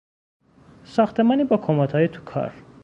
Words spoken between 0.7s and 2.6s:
ساختمانی با کمدهای توکار